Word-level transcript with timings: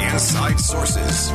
Inside 0.00 0.60
Sources. 0.60 1.30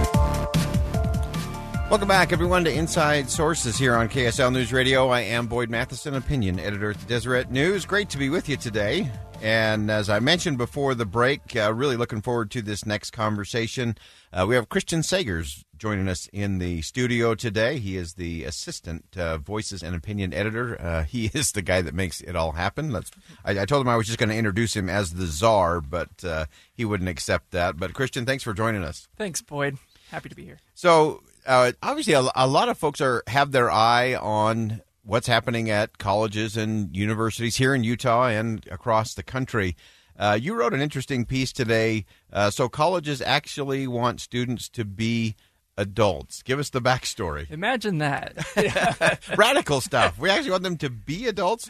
Welcome 1.90 2.08
back, 2.08 2.34
everyone, 2.34 2.64
to 2.64 2.74
Inside 2.74 3.30
Sources 3.30 3.78
here 3.78 3.96
on 3.96 4.10
KSL 4.10 4.52
News 4.52 4.72
Radio. 4.74 5.10
I 5.10 5.22
am 5.22 5.48
Boyd 5.48 5.70
Matheson, 5.70 6.16
opinion 6.16 6.60
editor 6.60 6.92
at 6.92 6.98
the 6.98 7.06
Deseret 7.06 7.52
News. 7.52 7.86
Great 7.86 8.10
to 8.10 8.18
be 8.18 8.30
with 8.30 8.48
you 8.48 8.58
today. 8.58 9.12
And 9.42 9.92
as 9.92 10.10
I 10.10 10.20
mentioned 10.20 10.58
before 10.58 10.96
the 10.96 11.06
break, 11.06 11.56
uh, 11.56 11.74
really 11.74 11.98
looking 11.98 12.22
forward 12.22 12.50
to 12.52 12.62
this 12.62 12.86
next 12.86 13.12
conversation. 13.12 13.98
Uh, 14.34 14.46
we 14.48 14.56
have 14.56 14.70
Christian 14.70 15.02
Sagers 15.02 15.65
joining 15.78 16.08
us 16.08 16.28
in 16.32 16.60
the 16.60 16.82
studio 16.82 17.36
today. 17.36 17.80
He 17.80 17.98
is 17.98 18.14
the 18.14 18.44
assistant 18.44 19.06
uh, 19.18 19.38
voices 19.38 19.84
and 19.84 19.96
opinion 19.96 20.34
editor. 20.34 20.80
Uh, 20.82 21.04
he 21.04 21.26
is 21.34 21.52
the 21.52 21.62
guy 21.62 21.82
that 21.82 21.94
makes 21.94 22.22
it 22.22 22.36
all 22.36 22.54
happen. 22.54 22.92
Let's, 22.92 23.12
I, 23.44 23.60
I 23.62 23.66
told 23.66 23.82
him 23.82 23.90
I 23.90 23.96
was 23.96 24.08
just 24.08 24.20
going 24.20 24.30
to 24.30 24.36
introduce 24.36 24.76
him 24.76 24.90
as 24.90 25.14
the 25.14 25.26
czar, 25.26 25.82
but 25.82 26.24
uh, 26.24 26.46
he 26.74 26.86
wouldn't 26.86 27.10
accept 27.10 27.52
that. 27.52 27.78
But 27.78 27.94
Christian, 27.94 28.26
thanks 28.26 28.44
for 28.44 28.54
joining 28.54 28.84
us. 28.84 29.08
Thanks, 29.18 29.42
Boyd. 29.42 29.78
Happy 30.12 30.30
to 30.30 30.36
be 30.36 30.46
here. 30.46 30.60
So 30.74 31.22
uh, 31.46 31.74
obviously, 31.82 32.14
a, 32.14 32.24
a, 32.36 32.48
lot 32.48 32.70
of 32.70 32.78
folks 32.78 33.02
are 33.02 33.24
have 33.28 33.52
their 33.52 33.72
eye 33.72 34.16
on 34.16 34.82
what's 35.04 35.28
happening 35.28 35.70
at 35.70 35.98
colleges 35.98 36.58
and 36.58 36.96
universities 36.96 37.58
here 37.58 37.76
in 37.76 37.84
Utah 37.84 38.28
and 38.28 38.66
across 38.72 39.14
the 39.14 39.24
country. 39.24 39.76
Uh, 40.18 40.38
you 40.40 40.56
wrote 40.56 40.74
an 40.74 40.82
interesting 40.82 41.26
piece 41.26 41.52
today. 41.52 42.06
Uh, 42.32 42.50
so 42.50 42.70
colleges 42.70 43.22
actually 43.22 43.88
want 43.88 44.22
students 44.22 44.70
to 44.70 44.86
be 44.86 45.36
adults. 45.78 46.42
Give 46.42 46.60
us 46.60 46.70
the 46.70 46.82
backstory. 46.82 47.50
Imagine 47.52 48.00
that. 48.00 49.20
Radical 49.38 49.82
stuff. 49.82 50.18
We 50.18 50.30
actually 50.30 50.52
want 50.52 50.64
them 50.64 50.78
to 50.78 50.90
be 50.90 51.28
adults. 51.28 51.70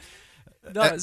No, 0.73 0.97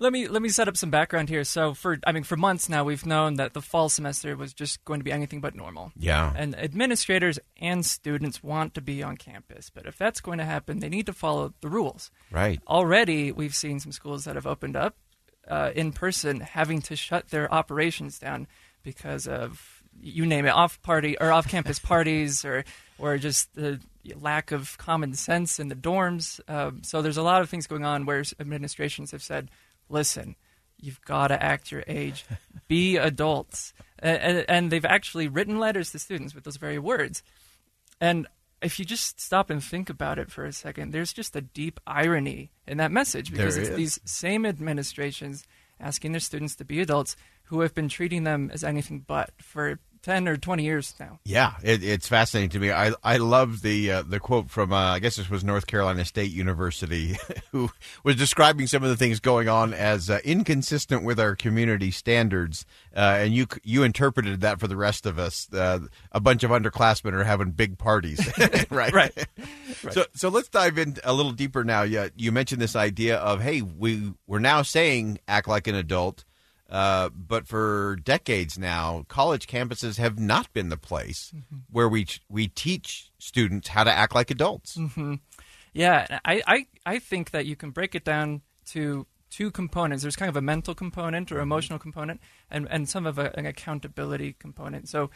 let 0.00 0.12
me 0.12 0.26
let 0.26 0.42
me 0.42 0.48
set 0.48 0.66
up 0.66 0.76
some 0.76 0.90
background 0.90 1.28
here. 1.28 1.44
So 1.44 1.72
for 1.74 1.98
I 2.06 2.12
mean 2.12 2.24
for 2.24 2.36
months 2.36 2.68
now 2.68 2.84
we've 2.84 3.06
known 3.06 3.34
that 3.34 3.54
the 3.54 3.62
fall 3.62 3.88
semester 3.88 4.36
was 4.36 4.52
just 4.52 4.84
going 4.84 5.00
to 5.00 5.04
be 5.04 5.12
anything 5.12 5.40
but 5.40 5.54
normal. 5.54 5.92
Yeah. 5.96 6.32
And 6.36 6.56
administrators 6.58 7.38
and 7.60 7.84
students 7.86 8.42
want 8.42 8.74
to 8.74 8.80
be 8.80 9.02
on 9.02 9.16
campus, 9.16 9.70
but 9.70 9.86
if 9.86 9.96
that's 9.96 10.20
going 10.20 10.38
to 10.38 10.44
happen, 10.44 10.80
they 10.80 10.88
need 10.88 11.06
to 11.06 11.12
follow 11.12 11.54
the 11.60 11.68
rules. 11.68 12.10
Right. 12.30 12.60
Already 12.66 13.30
we've 13.30 13.54
seen 13.54 13.78
some 13.80 13.92
schools 13.92 14.24
that 14.24 14.34
have 14.34 14.46
opened 14.46 14.76
up 14.76 14.96
uh, 15.48 15.70
in 15.74 15.92
person 15.92 16.40
having 16.40 16.82
to 16.82 16.96
shut 16.96 17.28
their 17.28 17.52
operations 17.52 18.18
down 18.18 18.48
because 18.82 19.26
of 19.26 19.73
you 20.00 20.26
name 20.26 20.46
it 20.46 20.50
off 20.50 20.80
party 20.82 21.16
or 21.20 21.32
off 21.32 21.48
campus 21.48 21.78
parties 21.80 22.44
or 22.44 22.64
or 22.98 23.18
just 23.18 23.54
the 23.54 23.80
lack 24.14 24.52
of 24.52 24.76
common 24.78 25.14
sense 25.14 25.58
in 25.58 25.68
the 25.68 25.74
dorms. 25.74 26.40
Um, 26.48 26.82
so 26.82 27.02
there's 27.02 27.16
a 27.16 27.22
lot 27.22 27.40
of 27.40 27.48
things 27.48 27.66
going 27.66 27.84
on 27.84 28.06
where 28.06 28.22
administrations 28.38 29.10
have 29.12 29.22
said 29.22 29.50
listen, 29.88 30.36
you've 30.78 31.00
got 31.02 31.28
to 31.28 31.42
act 31.42 31.70
your 31.70 31.84
age, 31.86 32.24
be 32.68 32.96
adults. 33.10 33.72
And, 33.98 34.44
and, 34.48 34.70
they've 34.70 34.84
actually 34.84 35.28
written 35.28 35.58
letters 35.58 35.92
to 35.92 35.98
students 35.98 36.34
with 36.34 36.44
those 36.44 36.56
very 36.56 36.78
words. 36.78 37.22
And 38.00 38.26
if 38.60 38.78
you 38.78 38.84
just 38.84 39.20
stop 39.20 39.48
and 39.48 39.62
think 39.62 39.88
about 39.88 40.18
it 40.18 40.30
for 40.30 40.44
a 40.44 40.52
second, 40.52 40.92
there's 40.92 41.12
just 41.12 41.36
a 41.36 41.40
deep 41.40 41.80
irony 41.86 42.50
in 42.66 42.76
that 42.78 42.90
message 42.90 43.30
because 43.30 43.56
it's 43.56 43.70
these 43.70 44.00
same 44.04 44.44
administrations 44.44 45.46
asking 45.80 46.12
their 46.12 46.20
students 46.20 46.54
to 46.56 46.64
be 46.64 46.80
adults 46.80 47.16
who 47.44 47.60
have 47.60 47.74
been 47.74 47.88
treating 47.88 48.24
them 48.24 48.50
as 48.52 48.64
anything 48.64 49.04
but 49.06 49.30
for 49.38 49.78
10 50.04 50.28
or 50.28 50.36
20 50.36 50.62
years 50.62 50.94
now. 51.00 51.18
Yeah, 51.24 51.54
it, 51.62 51.82
it's 51.82 52.06
fascinating 52.06 52.50
to 52.50 52.58
me. 52.58 52.70
I 52.70 52.92
I 53.02 53.16
love 53.16 53.62
the 53.62 53.90
uh, 53.90 54.02
the 54.02 54.20
quote 54.20 54.50
from 54.50 54.70
uh, 54.70 54.76
I 54.76 54.98
guess 54.98 55.16
this 55.16 55.30
was 55.30 55.42
North 55.42 55.66
Carolina 55.66 56.04
State 56.04 56.30
University 56.30 57.16
who 57.52 57.70
was 58.04 58.14
describing 58.16 58.66
some 58.66 58.82
of 58.82 58.90
the 58.90 58.98
things 58.98 59.18
going 59.18 59.48
on 59.48 59.72
as 59.72 60.10
uh, 60.10 60.18
inconsistent 60.22 61.04
with 61.04 61.18
our 61.18 61.34
community 61.34 61.90
standards 61.90 62.66
uh, 62.94 63.16
and 63.18 63.32
you 63.32 63.46
you 63.62 63.82
interpreted 63.82 64.42
that 64.42 64.60
for 64.60 64.68
the 64.68 64.76
rest 64.76 65.06
of 65.06 65.18
us. 65.18 65.48
Uh, 65.50 65.80
a 66.12 66.20
bunch 66.20 66.44
of 66.44 66.50
underclassmen 66.50 67.14
are 67.14 67.24
having 67.24 67.52
big 67.52 67.78
parties, 67.78 68.20
right? 68.70 68.92
right? 68.92 69.26
So 69.90 70.04
so 70.14 70.28
let's 70.28 70.50
dive 70.50 70.76
in 70.76 70.98
a 71.02 71.14
little 71.14 71.32
deeper 71.32 71.64
now. 71.64 71.80
Yeah, 71.82 72.08
you 72.14 72.30
mentioned 72.30 72.60
this 72.60 72.76
idea 72.76 73.16
of 73.16 73.40
hey, 73.40 73.62
we 73.62 74.12
we're 74.26 74.38
now 74.38 74.60
saying 74.60 75.18
act 75.26 75.48
like 75.48 75.66
an 75.66 75.76
adult. 75.76 76.24
Uh, 76.74 77.08
but 77.10 77.46
for 77.46 77.96
decades 78.02 78.58
now, 78.58 79.04
college 79.06 79.46
campuses 79.46 79.96
have 79.96 80.18
not 80.18 80.52
been 80.52 80.70
the 80.70 80.76
place 80.76 81.30
mm-hmm. 81.32 81.58
where 81.70 81.88
we 81.88 82.04
we 82.28 82.48
teach 82.48 83.12
students 83.16 83.68
how 83.68 83.84
to 83.84 83.92
act 83.92 84.12
like 84.12 84.28
adults. 84.28 84.76
Mm-hmm. 84.76 85.14
Yeah, 85.72 86.18
I, 86.24 86.42
I 86.48 86.66
I 86.84 86.98
think 86.98 87.30
that 87.30 87.46
you 87.46 87.54
can 87.54 87.70
break 87.70 87.94
it 87.94 88.04
down 88.04 88.42
to 88.72 89.06
two 89.30 89.52
components. 89.52 90.02
There's 90.02 90.16
kind 90.16 90.28
of 90.28 90.34
a 90.34 90.42
mental 90.42 90.74
component 90.74 91.30
or 91.30 91.36
mm-hmm. 91.36 91.42
emotional 91.42 91.78
component, 91.78 92.20
and 92.50 92.66
and 92.68 92.88
some 92.88 93.06
of 93.06 93.20
a, 93.20 93.32
an 93.38 93.46
accountability 93.46 94.34
component. 94.38 94.88
So. 94.88 95.10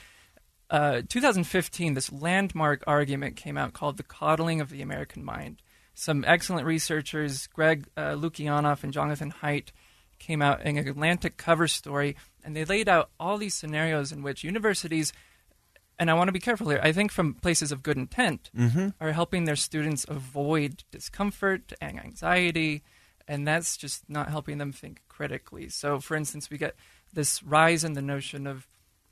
Uh, 0.70 1.00
2015, 1.08 1.94
this 1.94 2.12
landmark 2.12 2.84
argument 2.86 3.36
came 3.36 3.56
out 3.56 3.72
called 3.72 3.96
the 3.96 4.02
coddling 4.02 4.60
of 4.60 4.68
the 4.68 4.82
American 4.82 5.24
mind. 5.24 5.62
Some 5.94 6.26
excellent 6.28 6.66
researchers, 6.66 7.46
Greg 7.46 7.86
uh, 7.96 8.12
Lukianoff 8.12 8.84
and 8.84 8.92
Jonathan 8.92 9.32
Haidt, 9.40 9.70
came 10.18 10.42
out 10.42 10.62
in 10.62 10.76
an 10.76 10.88
Atlantic 10.88 11.36
cover 11.36 11.68
story, 11.68 12.16
and 12.44 12.54
they 12.54 12.64
laid 12.64 12.88
out 12.88 13.10
all 13.18 13.38
these 13.38 13.54
scenarios 13.54 14.12
in 14.12 14.22
which 14.22 14.44
universities, 14.44 15.12
and 15.98 16.10
I 16.10 16.14
want 16.14 16.28
to 16.28 16.32
be 16.32 16.40
careful 16.40 16.68
here, 16.68 16.80
I 16.82 16.92
think 16.92 17.10
from 17.10 17.34
places 17.34 17.72
of 17.72 17.82
good 17.82 17.96
intent, 17.96 18.50
mm-hmm. 18.56 18.88
are 19.00 19.12
helping 19.12 19.44
their 19.44 19.56
students 19.56 20.04
avoid 20.08 20.84
discomfort 20.90 21.72
and 21.80 21.98
anxiety, 21.98 22.82
and 23.26 23.46
that's 23.46 23.76
just 23.76 24.08
not 24.08 24.30
helping 24.30 24.58
them 24.58 24.72
think 24.72 25.02
critically. 25.08 25.68
So, 25.68 26.00
for 26.00 26.16
instance, 26.16 26.50
we 26.50 26.58
get 26.58 26.76
this 27.12 27.42
rise 27.42 27.84
in 27.84 27.94
the 27.94 28.02
notion 28.02 28.46
of 28.46 28.66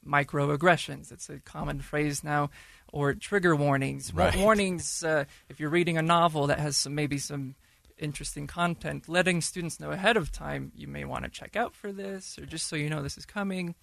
microaggressions. 0.07 1.11
It's 1.13 1.29
a 1.29 1.41
common 1.41 1.81
phrase 1.81 2.23
now, 2.23 2.51
or 2.93 3.15
trigger 3.15 3.57
warnings. 3.57 4.15
Right. 4.15 4.37
Warnings 4.37 5.03
uh, 5.03 5.25
if 5.49 5.61
you're 5.61 5.71
reading 5.71 5.99
a 5.99 6.03
novel 6.03 6.47
that 6.47 6.61
has 6.61 6.77
some 6.77 6.95
maybe 6.95 7.19
some 7.19 7.57
interesting 7.99 8.47
content, 8.47 9.09
letting 9.09 9.41
students 9.41 9.81
know 9.81 9.91
ahead 9.91 10.17
of 10.17 10.33
time 10.33 10.73
you 10.75 10.87
may 10.89 11.05
want 11.05 11.25
to 11.25 11.31
check 11.31 11.57
out 11.57 11.75
for 11.75 11.93
this, 11.93 12.39
or 12.39 12.47
just 12.47 12.69
so 12.69 12.77
you 12.77 12.91
know 12.91 13.03
this 13.03 13.19
is 13.19 13.27
coming. 13.27 13.75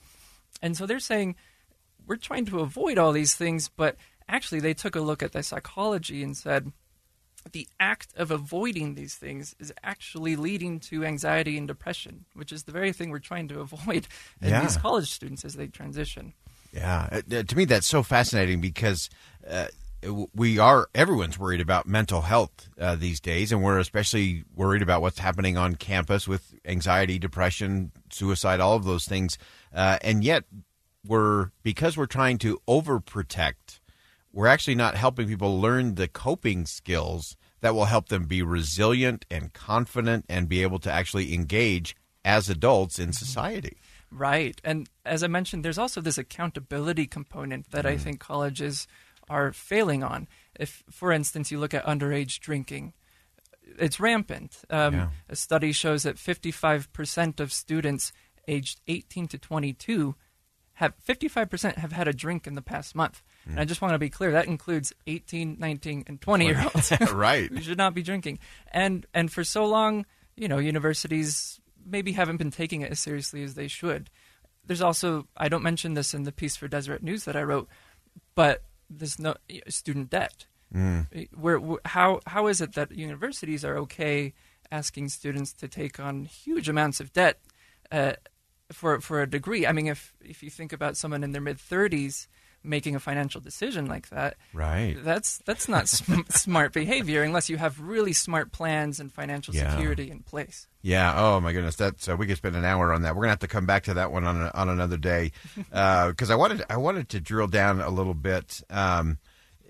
And 0.62 0.78
so 0.78 0.85
they're 0.85 1.00
saying 1.00 1.35
we're 2.06 2.16
trying 2.16 2.46
to 2.46 2.59
avoid 2.59 2.97
all 2.97 3.12
these 3.12 3.35
things, 3.35 3.69
but 3.69 3.97
actually 4.28 4.59
they 4.59 4.73
took 4.73 4.96
a 4.96 5.02
look 5.02 5.23
at 5.23 5.31
the 5.31 5.44
psychology 5.44 6.23
and 6.23 6.35
said 6.35 6.72
the 7.52 7.68
act 7.79 8.13
of 8.16 8.31
avoiding 8.31 8.96
these 8.96 9.16
things 9.16 9.56
is 9.59 9.73
actually 9.84 10.35
leading 10.35 10.79
to 10.79 11.03
anxiety 11.03 11.57
and 11.57 11.68
depression, 11.68 12.25
which 12.34 12.52
is 12.52 12.63
the 12.63 12.72
very 12.72 12.94
thing 12.94 13.09
we're 13.09 13.19
trying 13.19 13.47
to 13.50 13.59
avoid 13.59 14.07
in 14.41 14.50
yeah. 14.50 14.62
these 14.62 14.78
college 14.78 15.12
students 15.12 15.44
as 15.44 15.56
they 15.56 15.68
transition. 15.68 16.34
Yeah, 16.73 17.22
uh, 17.31 17.44
to 17.44 17.56
me 17.56 17.66
that's 17.66 17.85
so 17.85 18.02
fascinating 18.02 18.59
because 18.59 19.09
uh, 19.47 19.68
we 20.34 20.59
are 20.59 20.90
everyone's 20.94 21.38
worried 21.40 21.62
about 21.62 21.88
mental 21.88 22.22
health 22.22 22.69
uh, 22.80 22.96
these 22.96 23.19
days, 23.19 23.52
and 23.52 23.64
we're 23.64 23.80
especially 23.80 24.44
worried 24.56 24.81
about 24.81 25.02
what's 25.02 25.19
happening 25.19 25.58
on 25.58 25.75
campus 25.75 26.28
with 26.28 26.56
anxiety, 26.66 27.19
depression, 27.19 27.91
suicide, 28.12 28.59
all 28.59 28.75
of 28.75 28.86
those 28.86 29.06
things. 29.06 29.38
Uh, 29.74 29.97
and 30.02 30.24
yet, 30.24 30.44
we're 31.06 31.52
because 31.64 31.97
we're 31.97 32.06
trying 32.06 32.38
to 32.40 32.59
overprotect, 32.68 33.79
we're 34.32 34.47
actually 34.47 34.76
not 34.76 34.96
helping 34.96 35.28
people 35.28 35.59
learn 35.59 35.96
the 35.96 36.08
coping 36.08 36.66
skills 36.66 37.35
that 37.61 37.73
will 37.73 37.85
help 37.85 38.09
them 38.09 38.26
be 38.26 38.41
resilient 38.41 39.26
and 39.32 39.53
confident 39.53 40.26
and 40.28 40.50
be 40.50 40.61
able 40.61 40.79
to 40.79 40.91
actually 40.91 41.34
engage 41.34 41.96
as 42.26 42.50
adults 42.50 43.00
in 43.00 43.14
society. 43.14 43.78
Right. 44.11 44.59
And 44.64 44.90
as 45.05 45.23
I 45.23 45.28
mentioned, 45.28 45.66
there's 45.66 45.78
also 45.78 46.00
this 46.00 46.17
accountability 46.17 47.08
component 47.08 47.72
that 47.72 47.85
mm. 47.85 47.90
I 47.90 47.97
think 47.97 48.20
colleges 48.20 48.88
are 49.29 49.52
failing 49.53 50.03
on. 50.03 50.28
If, 50.59 50.84
for 50.90 51.11
instance, 51.11 51.52
you 51.52 51.59
look 51.59 51.73
at 51.73 51.85
underage 51.85 52.40
drinking, 52.40 52.93
it's 53.79 53.99
rampant. 53.99 54.59
Um, 54.70 54.93
yeah. 54.93 55.09
A 55.29 55.35
study 55.35 55.72
shows 55.72 56.03
that 56.03 56.17
55% 56.17 57.40
of 57.40 57.52
students 57.52 58.11
aged 58.47 58.81
18 58.87 59.28
to 59.29 59.37
22 59.37 60.16
have 60.78 60.93
55% 61.08 61.75
have 61.75 61.91
had 61.91 62.08
a 62.08 62.14
drink 62.14 62.47
in 62.47 62.55
the 62.55 62.61
past 62.61 62.96
month. 62.96 63.22
Mm. 63.47 63.52
And 63.52 63.59
I 63.59 63.66
just 63.66 63.81
want 63.81 63.93
to 63.93 63.99
be 63.99 64.09
clear 64.09 64.31
that 64.31 64.47
includes 64.47 64.91
18, 65.05 65.58
19 65.59 66.05
and 66.08 66.19
20 66.19 66.46
year 66.46 66.64
olds. 66.64 66.91
right. 67.14 67.49
who 67.52 67.61
should 67.61 67.78
not 67.78 67.93
be 67.93 68.02
drinking. 68.02 68.40
And 68.72 69.05
and 69.14 69.31
for 69.31 69.43
so 69.43 69.66
long, 69.66 70.05
you 70.35 70.47
know, 70.47 70.58
universities 70.58 71.59
maybe 71.85 72.14
haven't 72.14 72.37
been 72.37 72.52
taking 72.52 72.81
it 72.81 72.91
as 72.91 72.99
seriously 72.99 73.43
as 73.43 73.53
they 73.53 73.67
should. 73.67 74.09
There's 74.66 74.81
also 74.81 75.28
I 75.37 75.47
don't 75.47 75.64
mention 75.64 75.93
this 75.93 76.14
in 76.14 76.23
the 76.23 76.31
piece 76.31 76.55
for 76.55 76.67
Deseret 76.67 77.03
News 77.03 77.26
that 77.26 77.35
I 77.35 77.43
wrote, 77.43 77.67
but 78.34 78.64
there's 78.90 79.20
no 79.20 79.35
student 79.68 80.09
debt. 80.09 80.46
Mm. 80.74 81.28
Where, 81.35 81.59
where 81.59 81.80
how 81.85 82.20
how 82.26 82.47
is 82.47 82.62
it 82.62 82.74
that 82.74 82.91
universities 82.91 83.64
are 83.64 83.78
okay 83.80 84.34
asking 84.72 85.09
students 85.09 85.53
to 85.53 85.68
take 85.68 86.00
on 86.00 86.26
huge 86.26 86.68
amounts 86.68 87.00
of 87.00 87.14
debt 87.14 87.40
uh, 87.91 88.14
for 88.72 89.00
for 89.00 89.22
a 89.22 89.30
degree? 89.30 89.68
I 89.68 89.72
mean, 89.72 89.88
if 89.88 90.14
if 90.22 90.41
you 90.41 90.50
think 90.50 90.74
about 90.74 90.97
someone 90.97 91.24
in 91.24 91.32
their 91.32 91.41
mid 91.41 91.59
thirties 91.59 92.28
making 92.64 92.96
a 92.96 93.00
financial 93.00 93.42
decision 93.42 93.86
like 93.88 94.10
that, 94.10 94.38
Right. 94.54 94.96
that's 95.04 95.40
that's 95.46 95.68
not 95.68 95.88
sm- 95.90 96.22
smart 96.30 96.74
behavior 96.74 97.24
unless 97.24 97.50
you 97.50 97.58
have 97.58 97.80
really 97.80 98.14
smart 98.14 98.52
plans 98.52 99.00
and 99.00 99.12
financial 99.12 99.54
Yeah. 99.54 99.72
security 99.76 100.10
in 100.10 100.20
place. 100.22 100.68
Yeah. 100.82 101.14
Oh 101.16 101.40
my 101.40 101.52
goodness. 101.54 101.76
That's 101.76 102.08
uh, 102.10 102.16
we 102.18 102.26
could 102.28 102.38
spend 102.38 102.56
an 102.56 102.66
hour 102.66 102.94
on 102.94 103.02
that. 103.04 103.16
We're 103.16 103.24
gonna 103.24 103.32
have 103.32 103.40
to 103.40 103.48
come 103.48 103.66
back 103.66 103.84
to 103.84 103.94
that 103.96 104.12
one 104.12 104.24
on 104.24 104.42
a, 104.42 104.52
on 104.54 104.70
another 104.70 104.98
day 104.98 105.32
because 105.70 106.30
I 106.30 106.36
wanted 106.36 106.64
I 106.70 106.78
wanted 106.78 107.10
to 107.10 107.20
drill 107.20 107.48
down 107.48 107.82
a 107.82 107.90
little 107.90 108.14
bit. 108.14 108.62
Um, 108.70 109.18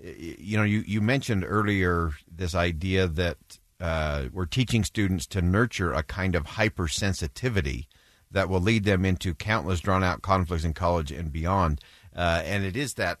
you 0.02 0.56
know, 0.58 0.64
you 0.64 0.84
you 0.86 1.00
mentioned 1.00 1.44
earlier 1.46 2.12
this 2.30 2.54
idea 2.54 3.06
that 3.08 3.38
uh, 3.80 4.24
we're 4.32 4.46
teaching 4.46 4.84
students 4.84 5.26
to 5.28 5.42
nurture 5.42 5.92
a 5.92 6.02
kind 6.02 6.34
of 6.34 6.44
hypersensitivity 6.46 7.86
that 8.30 8.48
will 8.48 8.60
lead 8.60 8.84
them 8.84 9.04
into 9.04 9.34
countless 9.34 9.80
drawn 9.80 10.02
out 10.02 10.22
conflicts 10.22 10.64
in 10.64 10.74
college 10.74 11.12
and 11.12 11.32
beyond. 11.32 11.80
Uh, 12.14 12.42
and 12.44 12.64
it 12.64 12.76
is 12.76 12.94
that 12.94 13.18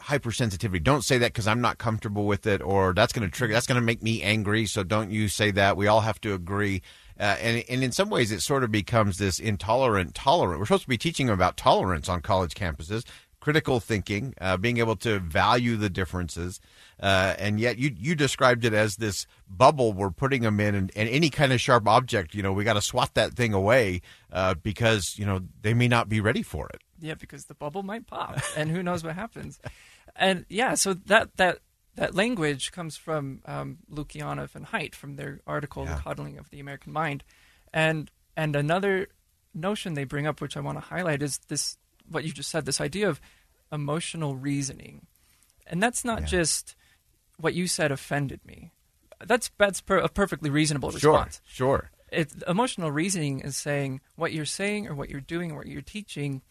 hypersensitivity. 0.00 0.82
Don't 0.82 1.02
say 1.02 1.18
that 1.18 1.32
because 1.32 1.46
I'm 1.46 1.60
not 1.60 1.78
comfortable 1.78 2.26
with 2.26 2.46
it, 2.46 2.62
or 2.62 2.92
that's 2.92 3.12
going 3.12 3.28
to 3.28 3.34
trigger. 3.34 3.54
That's 3.54 3.66
going 3.66 3.80
to 3.80 3.84
make 3.84 4.02
me 4.02 4.22
angry. 4.22 4.66
So 4.66 4.82
don't 4.82 5.10
you 5.10 5.28
say 5.28 5.50
that. 5.52 5.76
We 5.76 5.86
all 5.86 6.00
have 6.00 6.20
to 6.22 6.34
agree. 6.34 6.82
Uh, 7.18 7.36
and 7.40 7.64
and 7.68 7.82
in 7.82 7.92
some 7.92 8.10
ways, 8.10 8.30
it 8.30 8.40
sort 8.40 8.62
of 8.62 8.70
becomes 8.70 9.18
this 9.18 9.38
intolerant 9.38 10.14
tolerant. 10.14 10.58
We're 10.58 10.66
supposed 10.66 10.82
to 10.82 10.88
be 10.88 10.98
teaching 10.98 11.30
about 11.30 11.56
tolerance 11.56 12.08
on 12.08 12.20
college 12.20 12.54
campuses, 12.54 13.04
critical 13.40 13.80
thinking, 13.80 14.34
uh, 14.38 14.58
being 14.58 14.76
able 14.78 14.96
to 14.96 15.18
value 15.18 15.76
the 15.76 15.88
differences, 15.88 16.60
uh, 17.02 17.34
and 17.38 17.58
yet 17.58 17.78
you 17.78 17.90
you 17.96 18.14
described 18.14 18.66
it 18.66 18.74
as 18.74 18.96
this 18.96 19.26
bubble 19.48 19.94
we're 19.94 20.10
putting 20.10 20.42
them 20.42 20.60
in, 20.60 20.74
and, 20.74 20.92
and 20.94 21.08
any 21.08 21.30
kind 21.30 21.54
of 21.54 21.60
sharp 21.60 21.88
object, 21.88 22.34
you 22.34 22.42
know, 22.42 22.52
we 22.52 22.64
got 22.64 22.74
to 22.74 22.82
swat 22.82 23.14
that 23.14 23.32
thing 23.32 23.54
away 23.54 24.02
uh, 24.30 24.52
because 24.52 25.18
you 25.18 25.24
know 25.24 25.40
they 25.62 25.72
may 25.72 25.88
not 25.88 26.10
be 26.10 26.20
ready 26.20 26.42
for 26.42 26.68
it. 26.68 26.82
Yeah, 27.00 27.14
because 27.14 27.46
the 27.46 27.54
bubble 27.54 27.82
might 27.82 28.06
pop, 28.06 28.38
and 28.56 28.70
who 28.70 28.82
knows 28.82 29.04
what 29.04 29.14
happens. 29.14 29.58
And 30.14 30.44
yeah, 30.48 30.74
so 30.74 30.94
that 30.94 31.36
that 31.36 31.58
that 31.96 32.14
language 32.14 32.72
comes 32.72 32.96
from 32.96 33.40
um, 33.46 33.78
Lukianoff 33.90 34.54
and 34.54 34.66
Haidt 34.66 34.94
from 34.94 35.16
their 35.16 35.40
article 35.46 35.84
Yeah. 35.84 35.94
"The 35.96 36.00
Coddling 36.02 36.38
of 36.38 36.50
the 36.50 36.60
American 36.60 36.92
Mind," 36.92 37.24
and 37.72 38.10
and 38.36 38.54
another 38.56 39.08
notion 39.54 39.94
they 39.94 40.04
bring 40.04 40.26
up, 40.26 40.40
which 40.40 40.56
I 40.56 40.60
want 40.60 40.76
to 40.78 40.84
highlight, 40.84 41.22
is 41.22 41.38
this 41.48 41.78
what 42.10 42.24
you 42.24 42.32
just 42.32 42.50
said, 42.50 42.66
this 42.66 42.80
idea 42.80 43.08
of 43.08 43.20
emotional 43.72 44.36
reasoning, 44.36 45.06
and 45.66 45.82
that's 45.82 46.04
not 46.04 46.20
Yeah. 46.20 46.26
just 46.26 46.76
what 47.38 47.54
you 47.54 47.66
said 47.66 47.90
offended 47.92 48.40
me. 48.44 48.72
That's 49.24 49.50
that's 49.58 49.80
per, 49.80 49.98
a 49.98 50.08
perfectly 50.08 50.50
reasonable 50.50 50.90
Sure, 50.92 51.12
response 51.12 51.40
sure. 51.46 51.90
it, 52.12 52.32
emotional 52.46 52.90
reasoning 52.90 53.40
is 53.40 53.56
saying 53.56 54.00
what 54.14 54.32
you're 54.32 54.44
saying 54.44 54.86
or 54.88 54.94
what 54.94 55.08
you're 55.08 55.20
doing 55.22 55.50
or 55.52 55.56
what 55.58 55.66
you're 55.66 55.80
teaching 55.82 56.42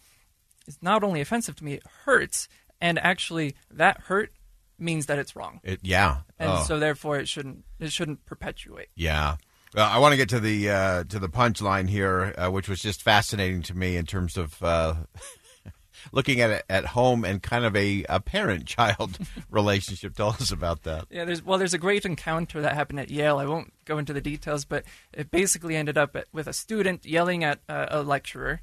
is 0.68 0.78
not 0.82 1.04
only 1.04 1.22
offensive 1.22 1.56
to 1.58 1.64
me, 1.64 1.74
it 1.74 1.84
hurts, 2.06 2.48
and 2.82 2.98
actually 3.00 3.56
that 3.72 4.02
hurt 4.02 4.32
means 4.78 5.06
that 5.06 5.18
it's 5.20 5.36
wrong, 5.36 5.62
It, 5.64 5.80
yeah. 5.84 6.18
and 6.38 6.50
Oh. 6.52 6.64
so 6.68 6.80
therefore 6.80 7.18
it 7.18 7.28
shouldn't 7.28 7.64
it 7.80 7.92
shouldn't 7.92 8.26
perpetuate. 8.26 8.90
Yeah. 8.96 9.38
Well, 9.74 9.90
I 9.90 9.98
want 10.00 10.14
to 10.14 10.18
get 10.18 10.30
to 10.30 10.40
the 10.40 10.70
uh, 10.70 11.04
to 11.06 11.20
the 11.20 11.30
punchline 11.30 11.90
here, 11.90 12.34
uh, 12.38 12.50
which 12.50 12.68
was 12.70 12.82
just 12.82 13.02
fascinating 13.04 13.62
to 13.64 13.74
me 13.76 13.98
in 13.98 14.06
terms 14.06 14.38
of 14.38 14.62
uh, 14.64 14.96
looking 16.12 16.40
at 16.42 16.50
it 16.50 16.66
at 16.70 16.86
home 16.88 17.26
and 17.26 17.42
kind 17.42 17.66
of 17.66 17.76
a, 17.76 18.06
a 18.10 18.20
parent 18.20 18.66
child 18.78 19.18
relationship. 19.50 20.16
Tell 20.16 20.30
us 20.30 20.52
about 20.52 20.84
that. 20.84 21.06
Yeah, 21.10 21.26
there's 21.26 21.44
well, 21.44 21.58
there's 21.58 21.74
a 21.74 21.78
great 21.80 22.06
encounter 22.06 22.62
that 22.62 22.74
happened 22.74 23.00
at 23.00 23.10
Yale. 23.10 23.38
I 23.38 23.46
won't 23.46 23.74
go 23.86 23.98
into 23.98 24.14
the 24.14 24.22
details, 24.22 24.66
but 24.66 24.84
it 25.14 25.32
basically 25.32 25.76
ended 25.76 25.98
up 25.98 26.16
at, 26.16 26.28
with 26.32 26.48
a 26.48 26.54
student 26.54 27.06
yelling 27.06 27.44
at 27.44 27.60
uh, 27.68 27.88
a 27.90 28.02
lecturer 28.04 28.62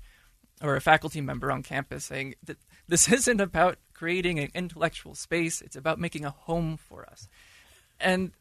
or 0.63 0.77
a 0.77 0.81
faculty 0.81 1.21
member 1.21 1.51
on 1.51 1.63
campus, 1.63 2.05
saying 2.05 2.35
that 2.45 2.59
this 2.89 3.11
isn't 3.13 3.41
about 3.41 3.79
creating 3.93 4.39
an 4.39 4.49
intellectual 4.55 5.15
space; 5.15 5.61
it's 5.61 5.77
about 5.77 5.99
making 5.99 6.25
a 6.25 6.31
home 6.31 6.77
for 6.77 7.05
us. 7.11 7.29
And 8.01 8.33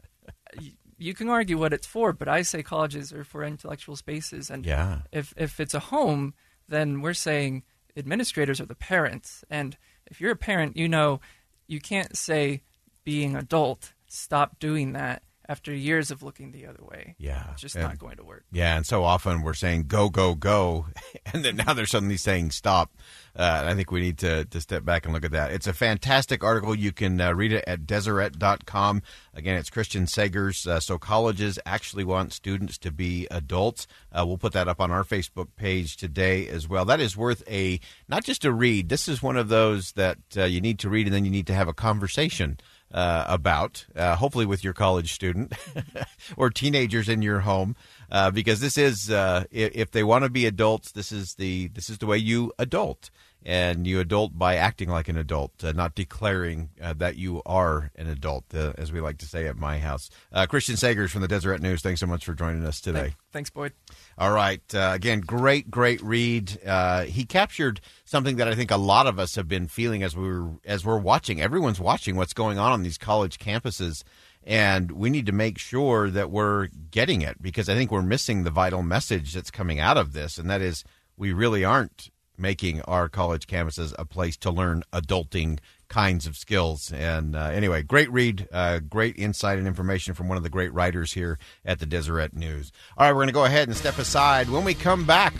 you 0.97 1.13
can 1.13 1.29
argue 1.29 1.57
what 1.57 1.73
it's 1.73 1.87
for, 1.87 2.13
but 2.13 2.27
I 2.27 2.41
say 2.43 2.61
colleges 2.63 3.11
are 3.11 3.23
for 3.23 3.43
intellectual 3.43 3.95
spaces, 3.95 4.49
and 4.49 4.65
Yeah. 4.65 5.01
if 5.11 5.33
if 5.37 5.59
it's 5.59 5.73
a 5.73 5.79
home, 5.79 6.33
then 6.67 7.01
we're 7.01 7.13
saying 7.13 7.63
administrators 7.97 8.61
are 8.61 8.65
the 8.65 8.75
parents. 8.75 9.43
And 9.49 9.77
if 10.05 10.21
you're 10.21 10.31
a 10.31 10.35
parent, 10.37 10.77
you 10.77 10.87
know 10.87 11.19
you 11.67 11.79
can't 11.79 12.15
say 12.17 12.63
being 13.03 13.35
adult 13.35 13.93
stop 14.07 14.59
doing 14.59 14.91
that 14.93 15.23
after 15.51 15.73
years 15.73 16.11
of 16.11 16.23
looking 16.23 16.53
the 16.53 16.65
other 16.65 16.81
way. 16.81 17.13
Yeah. 17.17 17.43
It's 17.51 17.61
just 17.61 17.75
And- 17.75 17.83
not 17.83 17.99
going 17.99 18.15
to 18.15 18.23
work. 18.23 18.45
Yeah, 18.53 18.77
and 18.77 18.85
so 18.85 19.03
often 19.03 19.41
we're 19.41 19.53
saying 19.53 19.83
go, 19.87 20.09
go, 20.09 20.33
go, 20.33 20.85
and 21.33 21.43
then 21.43 21.57
now 21.57 21.73
they're 21.73 21.85
suddenly 21.85 22.15
saying 22.15 22.51
stop. 22.51 22.89
Uh, 23.35 23.63
I 23.65 23.73
think 23.75 23.91
we 23.91 23.99
need 24.01 24.17
to, 24.19 24.45
to 24.45 24.61
step 24.61 24.83
back 24.85 25.05
and 25.05 25.13
look 25.13 25.25
at 25.25 25.31
that. 25.31 25.51
It's 25.51 25.67
a 25.67 25.73
fantastic 25.73 26.43
article. 26.43 26.73
You 26.75 26.91
can 26.93 27.19
uh, 27.19 27.33
read 27.33 27.51
it 27.51 27.63
at 27.67 27.85
Deseret.com. 27.85 29.01
Again, 29.33 29.55
it's 29.57 29.69
Christian 29.69 30.05
Sagers. 30.05 30.65
Uh, 30.67 30.79
so 30.79 30.97
colleges 30.97 31.59
actually 31.65 32.03
want 32.03 32.33
students 32.33 32.77
to 32.79 32.91
be 32.91 33.27
adults. 33.31 33.87
Uh, 34.11 34.25
we'll 34.25 34.37
put 34.37 34.53
that 34.53 34.67
up 34.69 34.79
on 34.81 34.89
our 34.91 35.03
Facebook 35.03 35.47
page 35.57 35.97
today 35.97 36.47
as 36.47 36.67
well. 36.67 36.85
That 36.85 36.99
is 37.01 37.15
worth 37.17 37.43
a, 37.49 37.79
not 38.07 38.23
just 38.23 38.45
a 38.45 38.51
read. 38.53 38.87
This 38.89 39.07
is 39.07 39.21
one 39.21 39.37
of 39.37 39.47
those 39.49 39.93
that 39.93 40.17
uh, 40.37 40.43
you 40.43 40.61
need 40.61 40.79
to 40.79 40.89
read 40.89 41.07
and 41.07 41.15
then 41.15 41.25
you 41.25 41.31
need 41.31 41.47
to 41.47 41.53
have 41.53 41.67
a 41.69 41.73
conversation 41.73 42.57
uh, 42.93 43.25
about, 43.27 43.85
uh, 43.95 44.15
hopefully 44.15 44.45
with 44.45 44.63
your 44.63 44.73
college 44.73 45.13
student 45.13 45.53
or 46.37 46.49
teenagers 46.49 47.07
in 47.09 47.21
your 47.21 47.41
home, 47.41 47.75
uh, 48.11 48.31
because 48.31 48.59
this 48.59 48.77
is 48.77 49.09
uh, 49.09 49.45
if, 49.51 49.71
if 49.75 49.91
they 49.91 50.03
want 50.03 50.23
to 50.23 50.29
be 50.29 50.45
adults, 50.45 50.91
this 50.91 51.11
is 51.11 51.35
the 51.35 51.67
this 51.69 51.89
is 51.89 51.97
the 51.99 52.05
way 52.05 52.17
you 52.17 52.51
adult, 52.59 53.09
and 53.43 53.87
you 53.87 53.99
adult 53.99 54.37
by 54.37 54.55
acting 54.55 54.89
like 54.89 55.09
an 55.09 55.17
adult, 55.17 55.63
uh, 55.63 55.71
not 55.71 55.95
declaring 55.95 56.69
uh, 56.81 56.93
that 56.93 57.17
you 57.17 57.41
are 57.45 57.91
an 57.95 58.07
adult, 58.07 58.45
uh, 58.53 58.73
as 58.77 58.91
we 58.91 59.01
like 59.01 59.17
to 59.19 59.25
say 59.25 59.47
at 59.47 59.57
my 59.57 59.79
house. 59.79 60.09
Uh, 60.31 60.45
Christian 60.45 60.75
Sagers 60.75 61.09
from 61.09 61.21
the 61.21 61.27
Deseret 61.27 61.61
News, 61.61 61.81
thanks 61.81 61.99
so 61.99 62.07
much 62.07 62.23
for 62.23 62.33
joining 62.33 62.65
us 62.65 62.79
today. 62.79 63.15
Thanks, 63.31 63.49
Boyd. 63.49 63.73
All 64.17 64.31
right. 64.31 64.61
Uh, 64.73 64.91
again, 64.93 65.21
great, 65.21 65.71
great 65.71 66.01
read. 66.03 66.59
Uh, 66.65 67.03
he 67.03 67.25
captured 67.25 67.81
something 68.05 68.35
that 68.35 68.47
I 68.47 68.55
think 68.55 68.71
a 68.71 68.77
lot 68.77 69.07
of 69.07 69.17
us 69.17 69.35
have 69.35 69.47
been 69.47 69.67
feeling 69.67 70.03
as 70.03 70.15
we 70.15 70.27
were 70.27 70.49
as 70.65 70.85
we're 70.85 70.99
watching. 70.99 71.41
Everyone's 71.41 71.79
watching 71.79 72.15
what's 72.15 72.33
going 72.33 72.59
on 72.59 72.71
on 72.71 72.83
these 72.83 72.97
college 72.97 73.39
campuses, 73.39 74.03
and 74.43 74.91
we 74.91 75.09
need 75.09 75.25
to 75.25 75.31
make 75.31 75.57
sure 75.57 76.09
that 76.09 76.29
we're 76.29 76.67
getting 76.91 77.21
it 77.21 77.41
because 77.41 77.69
I 77.69 77.75
think 77.75 77.91
we're 77.91 78.01
missing 78.01 78.43
the 78.43 78.51
vital 78.51 78.83
message 78.83 79.33
that's 79.33 79.49
coming 79.51 79.79
out 79.79 79.97
of 79.97 80.13
this, 80.13 80.37
and 80.37 80.49
that 80.49 80.61
is 80.61 80.83
we 81.17 81.33
really 81.33 81.63
aren't 81.63 82.09
making 82.37 82.81
our 82.81 83.09
college 83.09 83.47
campuses 83.47 83.93
a 83.99 84.05
place 84.05 84.37
to 84.37 84.51
learn 84.51 84.83
adulting 84.93 85.59
kinds 85.87 86.25
of 86.25 86.37
skills. 86.37 86.91
And 86.93 87.35
uh, 87.35 87.49
anyway, 87.53 87.83
great 87.83 88.11
read, 88.11 88.47
uh, 88.51 88.79
great 88.79 89.17
insight 89.17 89.57
and 89.57 89.67
information 89.67 90.13
from 90.13 90.27
one 90.27 90.37
of 90.37 90.43
the 90.43 90.49
great 90.49 90.73
writers 90.73 91.13
here 91.13 91.37
at 91.65 91.79
the 91.79 91.85
Deseret 91.85 92.33
News. 92.33 92.71
All 92.97 93.05
right, 93.05 93.11
we're 93.11 93.17
going 93.17 93.27
to 93.27 93.33
go 93.33 93.45
ahead 93.45 93.67
and 93.67 93.77
step 93.77 93.97
aside. 93.97 94.49
When 94.49 94.63
we 94.63 94.73
come 94.73 95.05
back, 95.05 95.33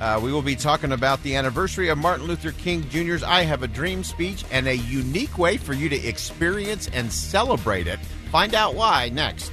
uh, 0.00 0.20
we 0.22 0.32
will 0.32 0.42
be 0.42 0.56
talking 0.56 0.92
about 0.92 1.22
the 1.22 1.36
anniversary 1.36 1.88
of 1.88 1.98
Martin 1.98 2.26
Luther 2.26 2.52
King 2.52 2.88
Jr.'s 2.90 3.22
I 3.22 3.42
Have 3.42 3.62
a 3.62 3.68
Dream 3.68 4.04
speech 4.04 4.44
and 4.50 4.66
a 4.66 4.76
unique 4.76 5.38
way 5.38 5.56
for 5.56 5.72
you 5.72 5.88
to 5.88 6.06
experience 6.06 6.90
and 6.92 7.10
celebrate 7.10 7.86
it. 7.86 7.98
Find 8.30 8.54
out 8.54 8.74
why 8.74 9.10
next. 9.10 9.52